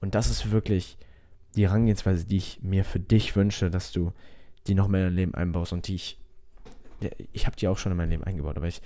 Und 0.00 0.14
das 0.14 0.30
ist 0.30 0.50
wirklich 0.50 0.98
die 1.56 1.66
Herangehensweise, 1.66 2.26
die 2.26 2.36
ich 2.36 2.62
mir 2.62 2.84
für 2.84 3.00
dich 3.00 3.36
wünsche, 3.36 3.70
dass 3.70 3.92
du 3.92 4.12
die 4.66 4.74
noch 4.74 4.88
mehr 4.88 5.02
in 5.02 5.06
dein 5.08 5.16
Leben 5.16 5.34
einbaust 5.34 5.72
und 5.72 5.88
die 5.88 5.94
ich, 5.94 6.18
ich 7.32 7.46
habe 7.46 7.56
die 7.56 7.68
auch 7.68 7.78
schon 7.78 7.92
in 7.92 7.98
mein 7.98 8.10
Leben 8.10 8.24
eingebaut, 8.24 8.56
aber 8.56 8.68
ich, 8.68 8.82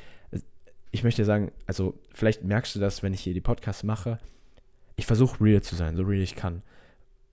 ich 0.91 1.05
möchte 1.05 1.25
sagen, 1.25 1.53
also 1.67 1.99
vielleicht 2.13 2.43
merkst 2.43 2.75
du 2.75 2.81
das, 2.81 3.03
wenn 3.03 3.15
ich 3.15 3.21
hier 3.21 3.35
die 3.35 3.41
Podcasts 3.41 3.83
mache, 3.83 4.19
ich 4.97 5.07
versuche 5.07 5.43
real 5.43 5.63
zu 5.63 5.77
sein, 5.77 5.97
so 5.97 6.03
real 6.03 6.23
ich 6.23 6.37
kann. 6.37 6.63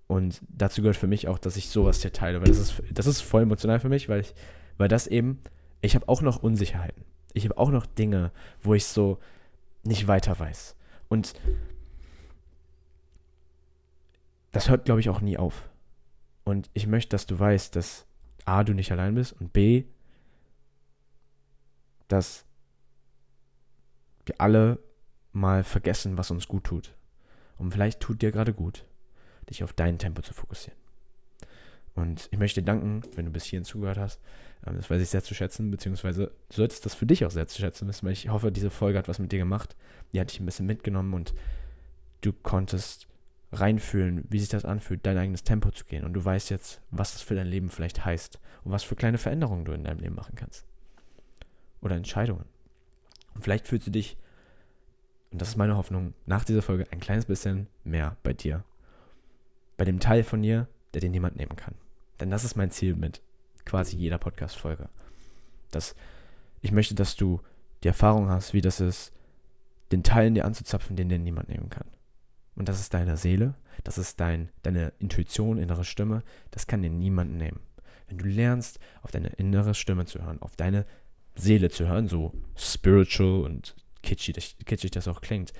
Und 0.08 0.42
dazu 0.48 0.82
gehört 0.82 0.96
für 0.96 1.08
mich 1.08 1.28
auch, 1.28 1.38
dass 1.38 1.58
ich 1.58 1.70
sowas 1.70 2.02
hier 2.02 2.14
teile, 2.14 2.40
weil 2.40 2.48
das 2.48 2.60
ist, 2.60 2.82
das 2.92 3.08
ist 3.08 3.22
voll 3.22 3.42
emotional 3.44 3.80
für 3.80 3.90
mich, 3.90 4.08
weil 4.08 4.22
ich, 4.22 4.34
weil 4.78 4.88
das 4.88 5.08
eben, 5.08 5.40
ich 5.82 5.96
habe 5.96 6.08
auch 6.08 6.22
noch 6.22 6.42
Unsicherheiten. 6.42 7.04
Ich 7.34 7.44
habe 7.44 7.58
auch 7.58 7.72
noch 7.72 7.86
Dinge, 7.86 8.32
wo 8.62 8.74
ich 8.74 8.86
so 8.86 9.20
nicht 9.84 10.08
weiter 10.08 10.40
weiß. 10.40 10.76
Und 11.10 11.34
das 14.52 14.70
hört, 14.70 14.86
glaube 14.86 15.02
ich, 15.02 15.10
auch 15.10 15.22
nie 15.22 15.38
auf. 15.38 15.70
Und 16.46 16.70
ich 16.74 16.88
möchte, 16.88 17.10
dass 17.10 17.26
du 17.26 17.38
weißt, 17.38 17.76
dass 17.76 18.06
A, 18.46 18.64
du 18.64 18.74
nicht 18.74 18.92
allein 18.92 19.16
bist 19.16 19.34
und 19.34 19.52
B, 19.52 19.84
dass 22.08 22.47
wir 24.28 24.40
alle 24.40 24.80
mal 25.32 25.64
vergessen, 25.64 26.18
was 26.18 26.32
uns 26.32 26.48
gut 26.48 26.66
tut. 26.66 26.96
Und 27.58 27.72
vielleicht 27.72 28.00
tut 28.00 28.22
dir 28.22 28.32
gerade 28.32 28.54
gut 28.54 28.86
dich 29.50 29.64
auf 29.64 29.74
dein 29.74 29.98
Tempo 29.98 30.22
zu 30.22 30.34
fokussieren. 30.34 30.78
Und 31.96 32.30
ich 32.32 32.38
möchte 32.38 32.62
dir 32.62 32.66
danken, 32.66 33.02
wenn 33.16 33.26
du 33.26 33.32
bis 33.32 33.46
hierhin 33.46 33.66
zugehört 33.66 33.98
hast. 33.98 34.22
Ähm, 34.66 34.76
das 34.76 34.90
weiß 34.90 35.02
ich 35.02 35.10
sehr 35.10 35.24
zu 35.24 35.34
schätzen, 35.34 35.72
beziehungsweise 35.72 36.32
du 36.50 36.56
solltest 36.56 36.86
das 36.86 36.94
für 36.94 37.06
dich 37.06 37.26
auch 37.26 37.32
sehr 37.32 37.48
zu 37.48 37.60
schätzen 37.60 37.88
wissen, 37.88 38.06
weil 38.06 38.14
ich 38.14 38.30
hoffe, 38.30 38.52
diese 38.52 38.70
Folge 38.70 39.00
hat 39.00 39.08
was 39.08 39.20
mit 39.20 39.32
dir 39.32 39.40
gemacht. 39.40 39.76
Die 40.14 40.20
hat 40.20 40.32
dich 40.32 40.40
ein 40.40 40.46
bisschen 40.46 40.68
mitgenommen 40.68 41.14
und 41.14 41.34
du 42.22 42.34
konntest 42.34 43.08
reinfühlen, 43.52 44.26
wie 44.30 44.40
sich 44.40 44.50
das 44.50 44.66
anfühlt, 44.66 45.06
dein 45.06 45.18
eigenes 45.18 45.44
Tempo 45.44 45.72
zu 45.72 45.86
gehen. 45.86 46.04
Und 46.04 46.14
du 46.14 46.24
weißt 46.24 46.50
jetzt, 46.50 46.82
was 46.92 47.14
das 47.14 47.22
für 47.22 47.36
dein 47.36 47.48
Leben 47.48 47.70
vielleicht 47.70 48.06
heißt 48.06 48.40
und 48.64 48.72
was 48.72 48.84
für 48.84 48.96
kleine 48.96 49.18
Veränderungen 49.18 49.66
du 49.66 49.72
in 49.72 49.86
deinem 49.86 50.00
Leben 50.00 50.16
machen 50.16 50.36
kannst. 50.36 50.66
Oder 51.82 51.96
Entscheidungen. 51.96 52.46
Und 53.38 53.44
vielleicht 53.44 53.68
fühlst 53.68 53.88
du 53.88 53.92
dich, 53.92 54.18
und 55.32 55.42
das 55.42 55.50
ist 55.50 55.56
meine 55.56 55.78
Hoffnung, 55.78 56.14
nach 56.26 56.44
dieser 56.44 56.62
Folge 56.62 56.86
ein 56.92 57.00
kleines 57.00 57.26
bisschen 57.26 57.68
mehr 57.84 58.18
bei 58.24 58.34
dir 58.34 58.64
bei 59.78 59.86
dem 59.86 60.00
Teil 60.00 60.24
von 60.24 60.42
dir, 60.42 60.68
der 60.94 61.02
den 61.02 61.12
niemand 61.12 61.38
nehmen 61.38 61.56
kann. 61.56 61.76
Denn 62.20 62.32
das 62.32 62.44
ist 62.44 62.56
mein 62.56 62.72
Ziel 62.72 62.96
mit 62.96 63.22
quasi 63.64 63.96
jeder 63.96 64.18
Podcast-Folge. 64.18 64.90
Dass 65.72 65.96
ich 66.62 66.72
möchte, 66.72 66.96
dass 66.96 67.16
du 67.16 67.42
die 67.84 67.88
Erfahrung 67.88 68.30
hast, 68.30 68.54
wie 68.54 68.62
das 68.62 68.82
ist, 68.82 69.14
den 69.92 70.04
Teil 70.04 70.28
in 70.28 70.36
dir 70.36 70.46
anzuzapfen, 70.46 70.96
den 70.96 71.10
dir 71.10 71.20
niemand 71.20 71.48
nehmen 71.48 71.70
kann. 71.70 71.88
Und 72.56 72.68
das 72.68 72.80
ist 72.80 72.94
deine 72.94 73.18
Seele, 73.18 73.54
das 73.84 74.00
ist 74.00 74.20
dein, 74.20 74.50
deine 74.64 74.92
Intuition, 74.98 75.60
innere 75.60 75.86
Stimme, 75.86 76.24
das 76.50 76.66
kann 76.66 76.82
dir 76.82 76.90
niemand 76.90 77.36
nehmen. 77.36 77.60
Wenn 78.08 78.18
du 78.18 78.26
lernst, 78.26 78.80
auf 79.04 79.12
deine 79.12 79.30
innere 79.30 79.76
Stimme 79.76 80.06
zu 80.06 80.24
hören, 80.24 80.42
auf 80.42 80.56
deine 80.56 80.86
Seele 81.38 81.70
zu 81.70 81.88
hören, 81.88 82.08
so 82.08 82.34
spiritual 82.56 83.42
und 83.42 83.76
kitschig, 84.04 84.58
kitschig 84.66 84.92
das 84.92 85.08
auch 85.08 85.22
klingt, 85.22 85.54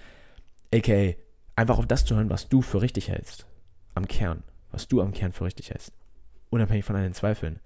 aka 0.74 1.14
einfach 1.56 1.78
auf 1.78 1.88
das 1.88 2.06
zu 2.06 2.16
hören, 2.16 2.30
was 2.30 2.50
du 2.50 2.62
für 2.62 2.82
richtig 2.82 3.10
hältst 3.10 3.48
am 3.96 4.08
Kern, 4.08 4.44
was 4.72 4.88
du 4.88 5.02
am 5.02 5.12
Kern 5.12 5.32
für 5.32 5.46
richtig 5.46 5.72
hältst. 5.72 5.92
Unabhängig 6.50 6.86
von 6.86 6.96
deinen 6.96 7.14
Zweifeln. 7.14 7.60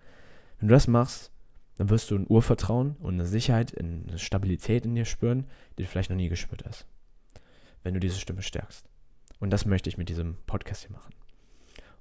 Wenn 0.59 0.69
du 0.69 0.73
das 0.73 0.87
machst, 0.87 1.31
dann 1.75 1.89
wirst 1.89 2.09
du 2.11 2.15
ein 2.15 2.25
Urvertrauen 2.27 2.95
und 2.99 3.15
eine 3.15 3.25
Sicherheit, 3.25 3.77
eine 3.77 4.17
Stabilität 4.17 4.85
in 4.85 4.95
dir 4.95 5.05
spüren, 5.05 5.47
die 5.77 5.83
du 5.83 5.89
vielleicht 5.89 6.09
noch 6.09 6.17
nie 6.17 6.29
gespürt 6.29 6.63
hast. 6.65 6.87
Wenn 7.83 7.93
du 7.93 7.99
diese 7.99 8.19
Stimme 8.19 8.41
stärkst. 8.41 8.87
Und 9.39 9.49
das 9.51 9.65
möchte 9.65 9.89
ich 9.89 9.97
mit 9.97 10.09
diesem 10.09 10.37
Podcast 10.45 10.83
hier 10.83 10.91
machen. 10.91 11.13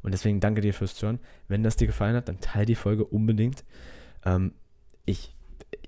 Und 0.03 0.13
deswegen 0.13 0.41
danke 0.41 0.61
dir 0.61 0.75
fürs 0.75 0.95
Zuhören. 0.95 1.21
Wenn 1.49 1.63
das 1.63 1.77
dir 1.77 1.87
gefallen 1.87 2.17
hat, 2.17 2.29
dann 2.29 2.41
teile 2.41 2.67
die 2.67 2.75
Folge 2.75 3.05
unbedingt. 3.05 3.65
Ähm, 4.25 4.53
ich 5.07 5.35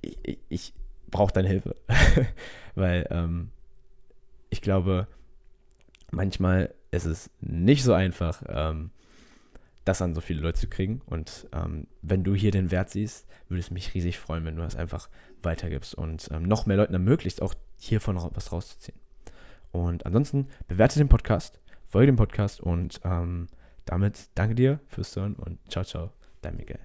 ich, 0.00 0.38
ich 0.48 0.74
brauche 1.10 1.32
deine 1.32 1.48
Hilfe. 1.48 1.76
Weil 2.74 3.06
ähm, 3.10 3.50
ich 4.50 4.60
glaube, 4.60 5.06
manchmal 6.10 6.74
ist 6.90 7.06
es 7.06 7.30
nicht 7.40 7.84
so 7.84 7.92
einfach, 7.92 8.42
ähm, 8.48 8.90
das 9.84 10.02
an 10.02 10.14
so 10.14 10.20
viele 10.20 10.40
Leute 10.40 10.60
zu 10.60 10.68
kriegen. 10.68 11.00
Und 11.06 11.48
ähm, 11.52 11.86
wenn 12.02 12.24
du 12.24 12.34
hier 12.34 12.50
den 12.50 12.70
Wert 12.70 12.90
siehst, 12.90 13.26
würde 13.48 13.60
es 13.60 13.70
mich 13.70 13.94
riesig 13.94 14.18
freuen, 14.18 14.44
wenn 14.44 14.56
du 14.56 14.62
das 14.62 14.76
einfach 14.76 15.08
weitergibst 15.42 15.94
und 15.94 16.28
ähm, 16.30 16.44
noch 16.44 16.66
mehr 16.66 16.76
Leuten 16.76 16.92
ermöglicht, 16.92 17.42
auch 17.42 17.54
hiervon 17.78 18.16
was 18.16 18.52
rauszuziehen. 18.52 18.98
Und 19.72 20.06
ansonsten 20.06 20.48
bewerte 20.68 20.98
den 20.98 21.08
Podcast, 21.08 21.60
folge 21.86 22.06
dem 22.06 22.16
Podcast 22.16 22.60
und 22.60 23.00
ähm, 23.04 23.48
damit 23.84 24.28
danke 24.34 24.54
dir 24.54 24.80
fürs 24.86 25.16
Hören 25.16 25.34
und 25.34 25.58
ciao, 25.70 25.84
ciao, 25.84 26.10
dein 26.42 26.56
Miguel. 26.56 26.78